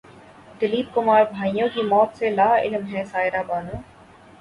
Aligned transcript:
دلیپ 0.61 0.93
کمار 0.93 1.23
بھائیوں 1.31 1.67
کی 1.73 1.83
موت 1.83 2.17
سے 2.17 2.29
لاعلم 2.31 2.85
ہیں 2.85 3.03
سائرہ 3.05 3.43
بانو 3.47 3.81